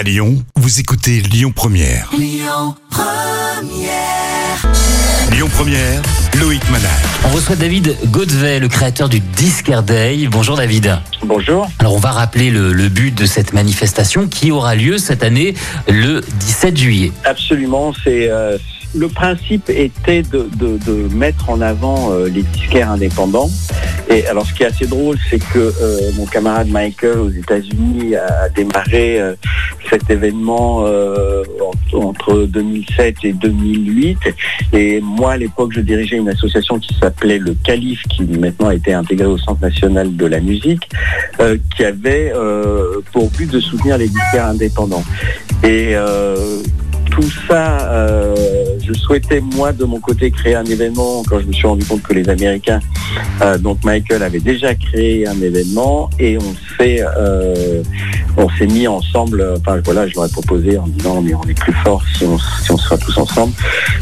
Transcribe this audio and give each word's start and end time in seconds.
À 0.00 0.02
Lyon, 0.02 0.42
vous 0.56 0.80
écoutez 0.80 1.20
Lyon 1.20 1.52
Première. 1.54 2.08
Lyon 2.16 2.74
Première. 2.88 4.00
Lyon 5.30 5.48
Première, 5.52 6.00
Loïc 6.40 6.62
Manal. 6.70 6.90
On 7.26 7.28
reçoit 7.28 7.54
David 7.54 7.94
Godvet, 8.06 8.60
le 8.60 8.68
créateur 8.68 9.10
du 9.10 9.20
Discard 9.20 9.82
Day. 9.82 10.26
Bonjour 10.30 10.56
David. 10.56 10.98
Bonjour. 11.22 11.68
Alors 11.80 11.92
on 11.92 11.98
va 11.98 12.12
rappeler 12.12 12.50
le, 12.50 12.72
le 12.72 12.88
but 12.88 13.14
de 13.14 13.26
cette 13.26 13.52
manifestation 13.52 14.26
qui 14.26 14.50
aura 14.50 14.74
lieu 14.74 14.96
cette 14.96 15.22
année 15.22 15.52
le 15.86 16.22
17 16.22 16.78
juillet. 16.78 17.12
Absolument, 17.24 17.92
c'est 18.02 18.30
euh, 18.30 18.56
le 18.94 19.08
principe 19.08 19.68
était 19.70 20.22
de, 20.22 20.48
de- 20.56 20.78
de 20.84 21.14
mettre 21.14 21.48
en 21.50 21.60
avant 21.60 22.12
euh, 22.12 22.28
les 22.28 22.42
disquaires 22.42 22.90
indépendants. 22.90 23.48
Et 24.08 24.26
alors, 24.26 24.44
ce 24.44 24.52
qui 24.54 24.64
est 24.64 24.66
assez 24.66 24.86
drôle, 24.86 25.16
c'est 25.30 25.38
que 25.38 25.58
euh, 25.80 26.10
mon 26.16 26.26
camarade 26.26 26.68
Michael 26.68 27.18
aux 27.18 27.30
États-Unis 27.30 28.16
a 28.16 28.48
démarré 28.48 29.20
euh, 29.20 29.34
cet 29.88 30.10
événement 30.10 30.84
euh, 30.86 31.44
en- 31.92 31.98
entre 31.98 32.46
2007 32.46 33.16
et 33.22 33.32
2008. 33.32 34.18
Et 34.72 35.00
moi, 35.00 35.32
à 35.32 35.36
l'époque, 35.36 35.70
je 35.72 35.80
dirigeais 35.80 36.16
une 36.16 36.28
association 36.28 36.78
qui 36.80 36.92
s'appelait 36.94 37.38
le 37.38 37.54
Calife, 37.64 38.02
qui 38.10 38.22
maintenant 38.24 38.68
a 38.68 38.74
été 38.74 38.92
intégrée 38.92 39.26
au 39.26 39.38
Centre 39.38 39.60
national 39.62 40.16
de 40.16 40.26
la 40.26 40.40
musique, 40.40 40.88
euh, 41.40 41.56
qui 41.76 41.84
avait 41.84 42.32
euh, 42.34 43.00
pour 43.12 43.30
but 43.30 43.48
de 43.50 43.60
soutenir 43.60 43.96
les 43.98 44.08
disquaires 44.08 44.46
indépendants. 44.46 45.04
Et 45.62 45.94
tout 47.10 47.30
ça, 47.48 47.90
euh, 47.90 48.34
je 48.82 48.92
souhaitais 48.92 49.40
moi 49.40 49.72
de 49.72 49.84
mon 49.84 50.00
côté 50.00 50.30
créer 50.30 50.54
un 50.54 50.64
événement 50.64 51.22
quand 51.28 51.40
je 51.40 51.46
me 51.46 51.52
suis 51.52 51.66
rendu 51.66 51.84
compte 51.84 52.02
que 52.02 52.14
les 52.14 52.28
Américains, 52.28 52.80
euh, 53.42 53.58
donc 53.58 53.84
Michael 53.84 54.22
avait 54.22 54.40
déjà 54.40 54.74
créé 54.74 55.26
un 55.26 55.40
événement 55.40 56.08
et 56.18 56.38
on 56.38 56.54
s'est 56.76 57.02
euh, 57.16 57.82
on 58.36 58.48
s'est 58.50 58.66
mis 58.66 58.86
ensemble. 58.86 59.44
Enfin 59.58 59.80
voilà, 59.84 60.06
je 60.06 60.14
leur 60.14 60.26
ai 60.26 60.28
proposé 60.28 60.78
en 60.78 60.86
disant 60.86 61.22
on 61.24 61.48
est 61.48 61.58
plus 61.58 61.72
fort 61.84 62.02
si 62.14 62.24
on 62.24 62.38
si 62.38 62.70
on 62.70 62.76
tous 62.96 63.18
ensemble, 63.18 63.52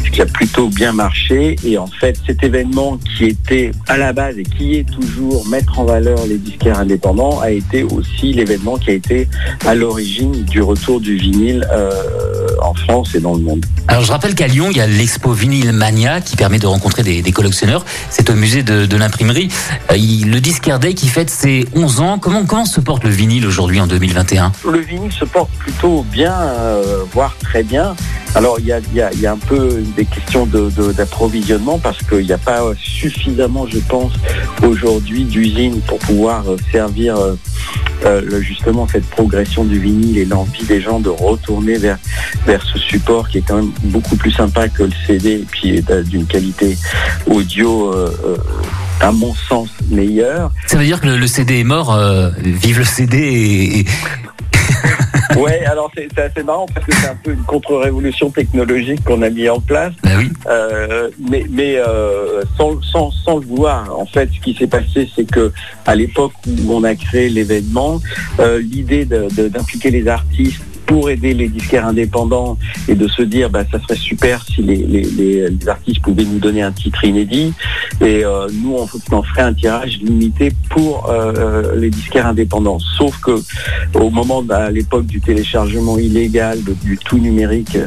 ce 0.03 0.09
qui 0.09 0.21
a 0.21 0.25
plutôt 0.25 0.67
bien 0.69 0.91
marché. 0.91 1.55
Et 1.63 1.77
en 1.77 1.87
fait, 1.87 2.17
cet 2.25 2.43
événement 2.43 2.97
qui 2.97 3.25
était 3.25 3.71
à 3.87 3.97
la 3.97 4.13
base 4.13 4.37
et 4.37 4.43
qui 4.43 4.75
est 4.75 4.89
toujours 4.89 5.47
mettre 5.47 5.79
en 5.79 5.85
valeur 5.85 6.25
les 6.27 6.37
disquaires 6.37 6.79
indépendants 6.79 7.39
a 7.39 7.51
été 7.51 7.83
aussi 7.83 8.33
l'événement 8.33 8.77
qui 8.77 8.91
a 8.91 8.93
été 8.93 9.27
à 9.65 9.75
l'origine 9.75 10.43
du 10.43 10.61
retour 10.61 10.99
du 10.99 11.15
vinyle 11.15 11.67
en 12.61 12.73
France 12.73 13.15
et 13.15 13.19
dans 13.19 13.33
le 13.33 13.41
monde. 13.41 13.65
Alors 13.87 14.03
je 14.03 14.11
rappelle 14.11 14.35
qu'à 14.35 14.47
Lyon, 14.47 14.67
il 14.71 14.77
y 14.77 14.81
a 14.81 14.87
l'expo 14.87 15.31
Vinyl 15.31 15.71
Mania 15.71 16.21
qui 16.21 16.35
permet 16.35 16.59
de 16.59 16.67
rencontrer 16.67 17.03
des, 17.03 17.21
des 17.21 17.31
collectionneurs. 17.31 17.85
C'est 18.09 18.29
au 18.29 18.35
musée 18.35 18.63
de, 18.63 18.85
de 18.85 18.97
l'imprimerie. 18.97 19.49
Euh, 19.91 19.95
le 19.95 20.39
Discard 20.39 20.79
Day 20.79 20.93
qui 20.93 21.07
fête 21.07 21.29
ses 21.29 21.67
11 21.75 21.99
ans. 22.01 22.19
Comment, 22.19 22.45
comment 22.45 22.65
se 22.65 22.79
porte 22.79 23.03
le 23.03 23.09
vinyle 23.09 23.45
aujourd'hui 23.45 23.79
en 23.79 23.87
2021 23.87 24.51
Le 24.69 24.79
vinyle 24.79 25.11
se 25.11 25.25
porte 25.25 25.49
plutôt 25.59 26.05
bien, 26.11 26.33
euh, 26.33 27.03
voire 27.11 27.35
très 27.41 27.63
bien. 27.63 27.95
Alors 28.35 28.59
il 28.59 28.65
y 28.67 28.71
a, 28.71 29.31
un 29.31 29.37
peu 29.37 29.81
des 29.95 30.05
questions 30.05 30.45
d'approvisionnement 30.45 31.79
parce 31.79 31.97
qu'il 32.03 32.25
n'y 32.25 32.31
a 32.31 32.37
pas 32.37 32.61
suffisamment, 32.77 33.67
je 33.67 33.79
pense, 33.79 34.13
aujourd'hui 34.63 35.23
d'usines 35.23 35.81
pour 35.81 35.97
pouvoir 35.99 36.43
euh, 36.47 36.57
servir 36.71 37.17
euh, 37.17 37.35
euh, 38.05 38.41
justement 38.41 38.87
cette 38.87 39.09
progression 39.09 39.63
du 39.63 39.79
vinyle 39.79 40.17
et 40.17 40.25
l'envie 40.25 40.63
des 40.63 40.79
gens 40.79 40.99
de 40.99 41.09
retourner 41.09 41.77
vers, 41.77 41.97
ce 42.45 42.77
support 42.77 43.29
qui 43.29 43.39
est 43.39 43.41
quand 43.41 43.57
même 43.57 43.71
beaucoup 43.85 44.15
plus 44.15 44.31
sympa 44.31 44.67
que 44.69 44.83
le 44.83 44.91
CD 45.07 45.31
et 45.31 45.45
puis 45.49 45.83
d'une 46.05 46.25
qualité 46.25 46.77
audio, 47.27 47.93
à 49.01 49.11
mon 49.11 49.33
sens, 49.33 49.69
meilleure. 49.89 50.51
Ça 50.67 50.77
veut 50.77 50.85
dire 50.85 51.01
que 51.01 51.07
le, 51.07 51.27
CD 51.27 51.59
est 51.59 51.63
mort. 51.63 51.97
vive 52.43 52.79
le 52.79 52.85
CD 52.85 53.17
et- 53.17 53.85
Ouais, 55.37 55.63
alors 55.65 55.91
c'est 55.95 56.19
assez 56.19 56.43
marrant 56.43 56.65
parce 56.73 56.85
que 56.85 56.93
c'est 56.95 57.07
un 57.07 57.15
peu 57.15 57.31
une 57.31 57.43
contre-révolution 57.43 58.29
technologique 58.29 59.03
qu'on 59.03 59.21
a 59.21 59.29
mis 59.29 59.47
en 59.47 59.59
place. 59.59 59.93
Oui. 60.17 60.31
Euh, 60.47 61.09
mais 61.29 61.45
mais 61.49 61.75
euh, 61.77 62.43
sans, 62.57 62.81
sans, 62.81 63.11
sans 63.11 63.37
le 63.37 63.45
vouloir. 63.45 63.97
En 63.97 64.05
fait, 64.05 64.29
ce 64.33 64.39
qui 64.39 64.53
s'est 64.55 64.67
passé, 64.67 65.09
c'est 65.15 65.29
que 65.29 65.51
à 65.85 65.95
l'époque 65.95 66.33
où 66.47 66.73
on 66.73 66.83
a 66.83 66.95
créé 66.95 67.29
l'événement, 67.29 67.99
euh, 68.39 68.59
l'idée 68.59 69.05
d'impliquer 69.05 69.91
les 69.91 70.07
artistes 70.07 70.61
pour 70.89 71.11
aider 71.11 71.35
les 71.35 71.49
disquaires 71.49 71.85
indépendants 71.85 72.57
et 72.87 72.95
de 72.95 73.07
se 73.07 73.21
dire 73.21 73.51
bah 73.51 73.63
ça 73.71 73.79
serait 73.79 73.95
super 73.95 74.43
si 74.43 74.63
les, 74.63 75.47
artistes 75.67 76.01
pouvaient 76.01 76.25
nous 76.25 76.39
donner 76.39 76.63
un 76.63 76.71
titre 76.71 77.03
inédit. 77.03 77.53
Et 78.01 78.25
euh, 78.25 78.47
nous 78.51 78.75
on, 78.75 79.21
ferait 79.21 79.43
un 79.43 79.53
tirage 79.53 79.99
limité 80.01 80.51
pour 80.71 81.07
euh, 81.11 81.75
les 81.75 81.91
disquaires 81.91 82.25
indépendants. 82.25 82.79
Sauf 82.97 83.19
que 83.21 83.35
au 83.93 84.09
moment 84.09 84.41
de- 84.41 84.51
à 84.51 84.71
l'époque 84.71 85.05
du 85.05 85.21
téléchargement 85.21 85.99
illégal 85.99 86.57
du 86.83 86.97
tout 86.97 87.19
numérique 87.19 87.77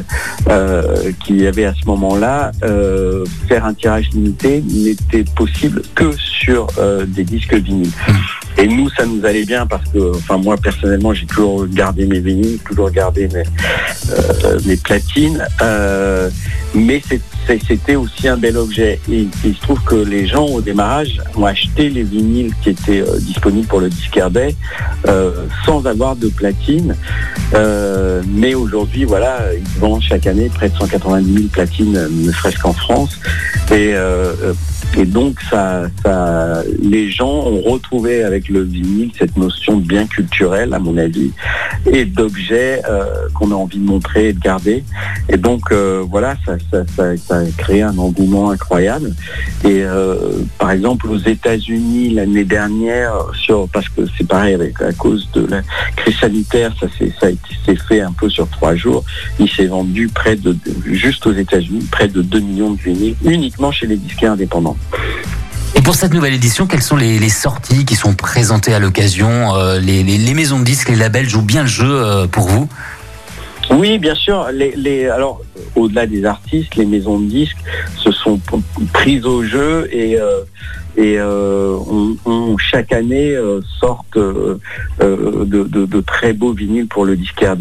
euh, 0.49 1.11
qu'il 1.25 1.41
y 1.41 1.47
avait 1.47 1.65
à 1.65 1.73
ce 1.73 1.85
moment-là, 1.87 2.51
euh, 2.63 3.25
faire 3.49 3.65
un 3.65 3.73
tirage 3.73 4.09
limité 4.13 4.63
n'était 4.65 5.25
possible 5.35 5.81
que 5.93 6.13
sur 6.17 6.67
euh, 6.77 7.05
des 7.05 7.25
disques 7.25 7.55
vinyles. 7.55 7.91
Et 8.63 8.67
nous, 8.67 8.89
ça 8.91 9.05
nous 9.05 9.25
allait 9.25 9.43
bien 9.43 9.65
parce 9.65 9.83
que, 9.89 10.15
enfin 10.15 10.37
moi 10.37 10.55
personnellement, 10.55 11.13
j'ai 11.13 11.25
toujours 11.25 11.67
gardé 11.67 12.05
mes 12.05 12.21
vinyles, 12.21 12.59
toujours 12.59 12.89
gardé 12.91 13.27
mes, 13.27 13.43
euh, 14.11 14.75
platines, 14.81 15.45
euh, 15.61 16.29
mais 16.73 17.01
c'était 17.45 17.95
aussi 17.97 18.29
un 18.29 18.37
bel 18.37 18.55
objet. 18.55 19.01
Et, 19.11 19.27
il 19.43 19.55
se 19.55 19.61
trouve 19.61 19.81
que 19.83 19.95
les 19.95 20.27
gens 20.27 20.45
au 20.45 20.61
démarrage 20.61 21.19
ont 21.35 21.45
acheté 21.45 21.89
les 21.89 22.03
vinyles 22.03 22.53
qui 22.61 22.69
étaient 22.69 23.01
euh, 23.01 23.19
disponibles 23.19 23.67
pour 23.67 23.81
le 23.81 23.89
Day 24.31 24.55
euh, 25.07 25.31
sans 25.65 25.85
avoir 25.85 26.15
de 26.15 26.29
platine. 26.29 26.95
Mais 28.27 28.55
aujourd'hui, 28.55 29.03
voilà, 29.03 29.41
ils 29.53 29.79
vendent 29.79 30.01
chaque 30.01 30.25
année 30.25 30.49
près 30.49 30.69
de 30.69 30.75
190 30.75 31.33
000 31.33 31.47
platines, 31.49 32.07
ne 32.09 32.31
serait-ce 32.31 32.59
qu'en 32.59 32.73
France. 32.73 33.19
Et, 33.71 33.93
donc, 35.05 35.39
ça, 35.49 35.83
les 36.81 37.11
gens 37.11 37.47
ont 37.47 37.61
retrouvé 37.61 38.23
avec 38.23 38.49
le 38.53 38.63
vinyle 38.63 39.11
cette 39.17 39.35
notion 39.35 39.77
de 39.77 39.85
bien 39.85 40.05
culturel, 40.05 40.73
à 40.73 40.79
mon 40.79 40.97
avis, 40.97 41.31
et 41.91 42.05
d'objet 42.05 42.81
euh, 42.89 43.27
qu'on 43.33 43.51
a 43.51 43.55
envie 43.55 43.79
de 43.79 43.85
montrer 43.85 44.29
et 44.29 44.33
de 44.33 44.39
garder. 44.39 44.83
Et 45.29 45.37
donc, 45.37 45.71
euh, 45.71 46.03
voilà, 46.07 46.35
ça, 46.45 46.55
ça, 46.71 47.17
ça, 47.17 47.37
a 47.39 47.45
créé 47.57 47.81
un 47.81 47.97
engouement 47.97 48.51
incroyable. 48.51 49.13
Et 49.63 49.83
euh, 49.83 50.15
par 50.57 50.71
exemple, 50.71 51.07
aux 51.07 51.17
États-Unis 51.17 52.11
l'année 52.11 52.45
dernière, 52.45 53.11
sur 53.33 53.67
parce 53.69 53.89
que 53.89 54.01
c'est 54.17 54.27
pareil 54.27 54.53
avec 54.53 54.81
à 54.81 54.93
cause 54.93 55.29
de 55.33 55.45
la 55.47 55.61
crise 55.95 56.17
sanitaire, 56.17 56.73
ça 56.79 56.87
s'est 56.97 57.75
fait 57.87 58.01
un 58.01 58.11
peu 58.11 58.29
sur 58.29 58.47
trois 58.49 58.75
jours. 58.75 59.03
Il 59.39 59.49
s'est 59.49 59.65
vendu 59.65 60.07
près 60.07 60.35
de 60.35 60.55
juste 60.85 61.25
aux 61.25 61.33
États-Unis 61.33 61.87
près 61.91 62.07
de 62.07 62.21
2 62.21 62.39
millions 62.39 62.71
de 62.71 62.79
vinyles 62.79 63.15
uniquement 63.25 63.71
chez 63.71 63.87
les 63.87 63.97
disquaires 63.97 64.33
indépendants. 64.33 64.77
Et 65.75 65.81
pour 65.81 65.95
cette 65.95 66.13
nouvelle 66.13 66.33
édition, 66.33 66.67
quelles 66.67 66.83
sont 66.83 66.95
les, 66.95 67.29
sorties 67.29 67.85
qui 67.85 67.95
sont 67.95 68.13
présentées 68.13 68.73
à 68.73 68.79
l'occasion 68.79 69.55
Euh, 69.55 69.79
les 69.79 70.33
maisons 70.33 70.59
de 70.59 70.63
disques, 70.63 70.89
les 70.89 70.95
labels 70.95 71.27
jouent 71.27 71.41
bien 71.41 71.61
le 71.63 71.67
jeu 71.67 71.89
euh, 71.89 72.27
pour 72.27 72.47
vous? 72.47 72.69
Oui, 73.71 73.97
bien 73.99 74.15
sûr. 74.15 74.47
Les, 74.53 74.73
les, 74.75 75.07
alors, 75.07 75.41
au-delà 75.75 76.05
des 76.05 76.25
artistes, 76.25 76.75
les 76.75 76.85
maisons 76.85 77.19
de 77.19 77.25
disques 77.25 77.57
se 77.97 78.11
sont 78.11 78.39
prises 78.93 79.25
au 79.25 79.43
jeu 79.43 79.87
et, 79.91 80.19
euh, 80.19 80.41
et 80.95 81.15
euh, 81.17 81.75
on, 81.89 82.15
on, 82.25 82.57
chaque 82.57 82.91
année 82.93 83.31
euh, 83.31 83.61
sortent 83.79 84.17
euh, 84.17 84.59
de, 84.99 85.63
de- 85.63 85.85
de 85.85 86.01
très 86.01 86.33
beaux 86.33 86.53
vinyles 86.53 86.87
pour 86.87 87.05
le 87.05 87.15
disquaire 87.15 87.55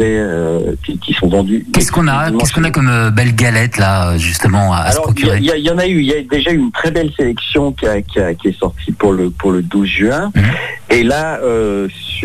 qui, 0.85 0.99
qui 0.99 1.13
sont 1.15 1.29
vendus. 1.29 1.65
Qu'est-ce 1.73 1.91
qu'on 1.93 2.09
a 2.09 2.31
Qu'est-ce 2.33 2.53
qu'on 2.53 2.65
a 2.65 2.71
comme 2.71 3.11
belle 3.17 3.35
galette 3.35 3.79
là, 3.79 4.19
justement, 4.19 4.73
à, 4.75 4.91
se 4.91 4.99
Alors, 4.99 5.13
il 5.17 5.25
y, 5.25 5.25
a- 5.25 5.33
procurer? 5.33 5.59
il 5.59 5.65
y 5.65 5.71
en 5.71 5.79
a 5.79 5.87
eu. 5.87 6.01
Il 6.01 6.07
y 6.07 6.15
a 6.15 6.23
déjà 6.23 6.51
eu 6.53 6.57
une 6.59 6.73
très 6.73 6.91
belle 6.91 7.11
sélection 7.17 7.73
qui, 7.73 7.87
a- 7.87 8.03
qui, 8.03 8.19
a- 8.21 8.35
qui 8.35 8.49
est 8.49 8.59
sortie 8.59 8.93
pour 8.93 9.13
le 9.13 9.31
pour 9.31 9.53
le 9.53 9.63
12 9.63 9.87
juin. 9.89 10.31
Mhm. 10.35 10.43
Et 10.91 11.03
là, 11.05 11.41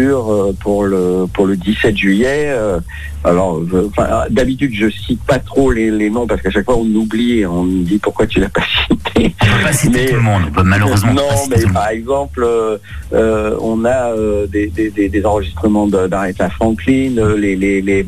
euh, 0.03 0.49
euh, 0.49 0.53
pour 0.59 0.83
le 0.85 1.25
pour 1.33 1.45
le 1.47 1.55
17 1.57 1.95
juillet. 1.97 2.45
euh, 2.49 2.79
alors, 3.23 3.61
enfin, 3.87 4.07
d'habitude, 4.29 4.71
je 4.73 4.89
cite 4.89 5.21
pas 5.23 5.39
trop 5.39 5.71
les, 5.71 5.91
les 5.91 6.09
noms 6.09 6.27
parce 6.27 6.41
qu'à 6.41 6.49
chaque 6.51 6.65
fois 6.65 6.77
on 6.77 6.85
oublie, 6.95 7.39
et 7.39 7.45
on 7.45 7.63
me 7.63 7.83
dit 7.83 7.97
pourquoi 7.97 8.25
tu 8.27 8.39
l'as 8.39 8.49
pas 8.49 8.61
cité. 8.89 9.35
On 9.41 9.45
peut 9.57 9.63
pas 9.63 9.73
citer 9.73 9.99
Mais- 9.99 10.05
tout 10.05 10.15
le 10.15 10.21
monde, 10.21 10.43
malheureusement 10.63 11.13
non, 11.13 11.27
pas 11.49 11.55
mais 11.57 11.63
par 11.73 11.87
exemple, 11.89 12.43
euh, 12.43 12.77
euh, 13.13 13.57
on 13.59 13.83
a 13.85 14.11
euh, 14.13 14.47
des, 14.47 14.67
des, 14.67 14.89
des, 14.91 15.09
des 15.09 15.25
enregistrements 15.25 15.87
d'Aretha 15.87 16.49
Franklin, 16.51 17.15
euh, 17.17 17.35
les, 17.37 17.55
les, 17.55 17.81
les, 17.81 18.05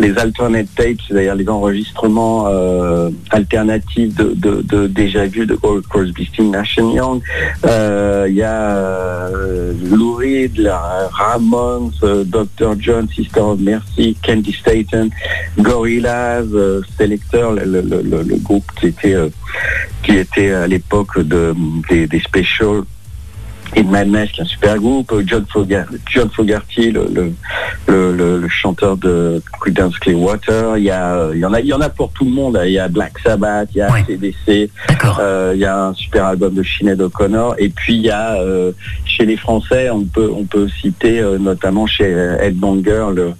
les 0.00 0.16
alternate 0.18 0.66
tapes, 0.74 0.98
c'est-à-dire 1.06 1.34
les 1.34 1.48
enregistrements 1.48 2.46
euh, 2.48 3.10
alternatifs 3.30 4.14
de, 4.14 4.86
déjà 4.86 5.26
vu 5.26 5.46
de 5.46 5.54
Cor- 5.54 5.82
Crosby, 5.88 6.24
Stills, 6.26 6.50
Nash 6.50 6.76
Young. 6.78 7.20
Euh, 7.66 8.26
Il 8.28 8.34
y 8.36 8.42
a 8.42 8.76
euh, 9.26 9.72
Lou 9.90 10.14
Reed, 10.14 10.58
Ramones, 11.12 11.92
Dr. 12.26 12.74
John, 12.78 13.08
Sister 13.14 13.40
of 13.40 13.60
Mercy, 13.60 14.16
Candy 14.24 14.52
Staten, 14.52 15.10
Gorillaz, 15.58 16.46
Selector, 16.96 17.52
le, 17.52 18.36
groupe 18.38 18.64
qui 18.80 18.86
était 18.88 19.16
qui 20.02 20.12
était 20.16 20.52
à 20.52 20.66
l'époque 20.66 21.18
de, 21.20 21.54
des, 21.90 22.06
des 22.06 22.20
specials 22.20 22.82
et 23.76 23.82
Madness, 23.82 24.30
qui 24.32 24.40
est 24.40 24.44
un 24.44 24.46
super 24.46 24.76
groupe, 24.78 25.14
John, 25.26 25.44
Fogerty, 25.48 25.96
John 26.06 26.28
Fogerty 26.30 26.90
le, 26.90 27.06
le, 27.12 27.32
le, 27.88 28.38
le, 28.38 28.48
chanteur 28.48 28.96
de 28.96 29.42
Creedence 29.60 29.98
Clearwater. 29.98 30.76
Il 30.76 30.84
y 30.84 30.90
a, 30.90 31.30
il 31.32 31.38
y 31.38 31.44
en 31.44 31.52
a, 31.52 31.60
il 31.60 31.66
y 31.66 31.72
en 31.72 31.80
a 31.80 31.88
pour 31.88 32.10
tout 32.12 32.24
le 32.24 32.30
monde. 32.30 32.60
Il 32.64 32.72
y 32.72 32.78
a 32.78 32.88
Black 32.88 33.18
Sabbath, 33.20 33.68
il 33.74 33.78
y 33.78 33.82
a 33.82 33.88
CDC, 34.04 34.70
euh, 35.18 35.52
il 35.54 35.60
y 35.60 35.64
a 35.64 35.86
un 35.86 35.94
super 35.94 36.26
album 36.26 36.54
de 36.54 36.62
Sinead 36.62 37.00
O'Connor. 37.00 37.54
Et 37.58 37.68
puis 37.68 37.94
il 37.94 38.02
y 38.02 38.10
a 38.10 38.34
euh, 38.40 38.72
chez 39.04 39.24
les 39.24 39.36
Français, 39.36 39.90
on 39.90 40.04
peut, 40.04 40.30
on 40.34 40.44
peut 40.44 40.68
citer 40.68 41.20
euh, 41.20 41.38
notamment 41.38 41.86
chez 41.86 42.10
Ed 42.40 42.56
Banger 42.56 43.06
le, 43.14 43.34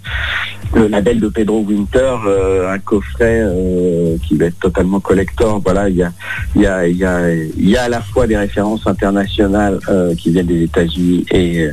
le 0.74 0.88
label 0.88 1.20
de 1.20 1.28
Pedro 1.28 1.60
Winter, 1.60 2.16
un 2.68 2.78
coffret 2.78 3.42
qui 4.26 4.36
va 4.36 4.46
être 4.46 4.58
totalement 4.60 5.00
collector. 5.00 5.60
Voilà, 5.64 5.88
il 5.88 5.96
y 5.96 6.02
a, 6.02 6.12
y 6.54 6.66
a, 6.66 6.86
y 6.86 7.76
a, 7.76 7.82
à 7.82 7.88
la 7.88 8.00
fois 8.00 8.26
des 8.26 8.36
références 8.36 8.86
internationales 8.86 9.78
qui 10.16 10.30
viennent 10.30 10.46
des 10.46 10.62
États-Unis 10.64 11.24
et, 11.30 11.68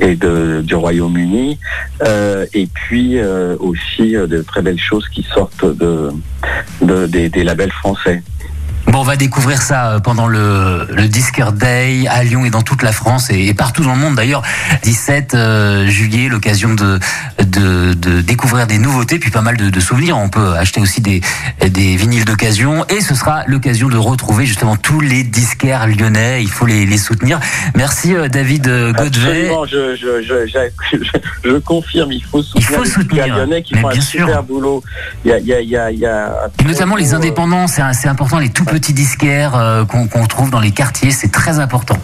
et 0.00 0.16
du 0.16 0.74
Royaume-Uni, 0.74 1.58
euh, 2.02 2.46
et 2.54 2.66
puis 2.66 3.18
euh, 3.18 3.56
aussi 3.58 4.16
euh, 4.16 4.26
de 4.26 4.42
très 4.42 4.62
belles 4.62 4.78
choses 4.78 5.08
qui 5.08 5.22
sortent 5.22 5.64
de, 5.64 6.10
de 6.82 7.06
des, 7.06 7.28
des 7.28 7.44
labels 7.44 7.72
français. 7.72 8.22
Bon, 8.88 9.00
on 9.00 9.02
va 9.02 9.16
découvrir 9.16 9.60
ça 9.60 9.90
euh, 9.90 9.98
pendant 10.00 10.26
le, 10.26 10.86
le 10.90 11.08
Disqueur 11.08 11.52
Day 11.52 12.06
à 12.08 12.24
Lyon 12.24 12.46
et 12.46 12.50
dans 12.50 12.62
toute 12.62 12.82
la 12.82 12.92
France 12.92 13.28
et, 13.28 13.52
partout 13.52 13.84
dans 13.84 13.94
le 13.94 14.00
monde 14.00 14.14
d'ailleurs. 14.14 14.42
17 14.82 15.34
euh, 15.34 15.86
juillet, 15.86 16.28
l'occasion 16.30 16.72
de, 16.72 16.98
de, 17.44 17.92
de, 17.92 18.22
découvrir 18.22 18.66
des 18.66 18.78
nouveautés, 18.78 19.18
puis 19.18 19.30
pas 19.30 19.42
mal 19.42 19.58
de, 19.58 19.68
de, 19.68 19.80
souvenirs. 19.80 20.16
On 20.16 20.30
peut 20.30 20.54
acheter 20.54 20.80
aussi 20.80 21.02
des, 21.02 21.20
des 21.60 21.96
vinyles 21.96 22.24
d'occasion 22.24 22.86
et 22.88 23.02
ce 23.02 23.14
sera 23.14 23.44
l'occasion 23.46 23.88
de 23.88 23.98
retrouver 23.98 24.46
justement 24.46 24.76
tous 24.76 25.00
les 25.00 25.22
disquaires 25.22 25.86
lyonnais. 25.86 26.42
Il 26.42 26.50
faut 26.50 26.64
les, 26.64 26.86
les 26.86 26.98
soutenir. 26.98 27.40
Merci 27.74 28.14
euh, 28.14 28.28
David 28.28 28.64
Godvet. 28.96 29.50
Je, 29.70 29.96
je, 29.96 30.22
je, 30.22 30.98
je, 31.44 31.58
confirme, 31.58 32.12
il 32.12 32.24
faut 32.24 32.42
soutenir, 32.42 32.70
il 32.70 32.74
faut 32.74 32.84
soutenir. 32.86 33.24
les 33.26 33.30
lyonnais 33.32 33.62
qui 33.62 33.74
font 33.74 33.88
un 33.88 34.00
super 34.00 34.42
boulot. 34.42 34.82
Il 35.26 35.30
y 35.30 35.34
a, 35.34 35.38
il 35.40 35.68
y 35.68 35.76
a, 35.76 35.90
il 35.90 35.98
y 35.98 36.06
a, 36.06 36.48
et 36.58 36.64
notamment 36.64 36.96
les 36.96 37.12
indépendants, 37.12 37.66
c'est 37.66 38.08
important, 38.08 38.38
les 38.38 38.48
tout 38.48 38.64
petits 38.64 38.77
petits 38.78 38.92
disquaires 38.92 39.56
euh, 39.56 39.84
qu'on 39.84 40.26
trouve 40.26 40.50
dans 40.50 40.60
les 40.60 40.70
quartiers, 40.70 41.10
c'est 41.10 41.32
très 41.32 41.58
important. 41.58 41.96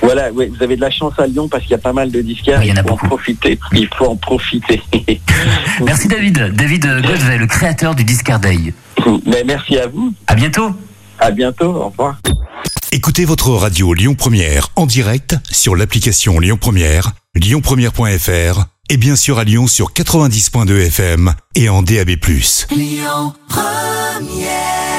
Voilà, 0.00 0.30
oui, 0.32 0.46
vous 0.48 0.62
avez 0.62 0.76
de 0.76 0.80
la 0.80 0.90
chance 0.90 1.12
à 1.18 1.26
Lyon 1.26 1.48
parce 1.48 1.64
qu'il 1.64 1.72
y 1.72 1.74
a 1.74 1.78
pas 1.78 1.92
mal 1.92 2.10
de 2.10 2.22
disquaires. 2.22 2.62
il, 2.62 2.68
y 2.68 2.72
en 2.72 2.76
a 2.76 2.82
faut 2.82 2.92
en 2.92 2.96
profiter. 2.96 3.58
Il 3.72 3.88
faut 3.94 4.06
en 4.06 4.16
profiter. 4.16 4.80
merci 5.84 6.08
David. 6.08 6.52
David 6.54 6.86
Godvet, 7.02 7.36
le 7.36 7.46
créateur 7.46 7.94
du 7.94 8.04
Disquaire 8.04 8.38
Day. 8.38 8.72
Mais 9.26 9.42
merci 9.44 9.76
à 9.76 9.88
vous. 9.88 10.14
À 10.26 10.34
bientôt. 10.34 10.70
À 11.18 11.30
bientôt. 11.32 11.66
Au 11.66 11.88
revoir. 11.88 12.16
Écoutez 12.92 13.24
votre 13.24 13.50
radio 13.50 13.92
Lyon 13.92 14.14
Première 14.14 14.68
en 14.76 14.86
direct 14.86 15.36
sur 15.50 15.76
l'application 15.76 16.38
Lyon 16.38 16.56
Première, 16.58 17.12
lyonpremière.fr 17.34 18.64
et 18.88 18.96
bien 18.96 19.16
sûr 19.16 19.38
à 19.38 19.44
Lyon 19.44 19.66
sur 19.66 19.92
90.2 19.92 20.86
FM 20.86 21.34
et 21.56 21.68
en 21.68 21.82
DAB+. 21.82 22.10
Lyon 22.70 23.34
Première 23.48 24.89